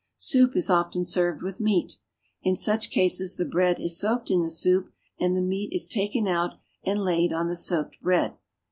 Soup 0.17 0.55
is 0.55 0.67
often 0.67 1.05
served 1.05 1.43
with 1.43 1.59
meat. 1.59 1.99
In 2.41 2.55
such 2.55 2.89
cases 2.89 3.35
the 3.37 3.45
bread 3.45 3.79
is 3.79 3.99
soaked 3.99 4.31
in 4.31 4.41
the 4.41 4.49
soup, 4.49 4.89
Knd 5.21 5.35
the 5.37 5.41
meat 5.43 5.71
is 5.71 5.87
then 5.87 5.93
taken 5.93 6.27
out 6.27 6.53
and 6.83 6.97
laid 7.03 7.31
on 7.31 7.47
the 7.49 7.55
soaked 7.55 7.97
^d. 8.03 8.33